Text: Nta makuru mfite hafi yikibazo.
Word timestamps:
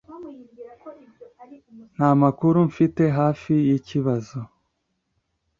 Nta 1.95 2.09
makuru 2.21 2.57
mfite 2.69 3.03
hafi 3.17 3.53
yikibazo. 3.67 4.39